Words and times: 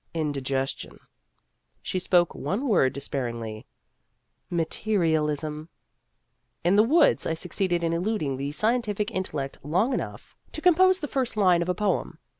"Indigestion." 0.25 0.99
She 1.79 1.99
spoke 1.99 2.33
one 2.33 2.67
word 2.67 2.91
despairingly" 2.91 3.67
Materialism." 4.63 5.69
In 6.63 6.75
the 6.75 6.81
woods, 6.81 7.27
I 7.27 7.35
succeeded 7.35 7.83
in 7.83 7.93
eluding 7.93 8.37
the 8.37 8.49
Scientific 8.49 9.11
Intellect 9.11 9.59
long 9.61 9.93
enough 9.93 10.35
to 10.53 10.59
258 10.59 10.59
Vassar 10.59 10.59
Studies 10.59 10.63
compose 10.63 10.99
the 11.01 11.13
first 11.13 11.37
line 11.37 11.61
of 11.61 11.69
a 11.69 11.75
poem. 11.75 12.17